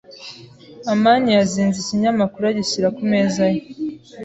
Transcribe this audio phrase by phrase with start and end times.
[0.93, 3.61] amani yazinze ikinyamakuru agishyira ku meza ye.